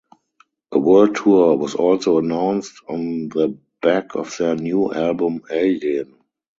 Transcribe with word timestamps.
A 0.71 0.79
world 0.79 1.15
tour 1.15 1.55
was 1.57 1.75
also 1.75 2.17
announced 2.17 2.73
on 2.89 3.29
the 3.29 3.55
back 3.83 4.15
of 4.15 4.35
their 4.35 4.55
new 4.55 4.91
album 4.91 5.43
"Alien". 5.51 6.15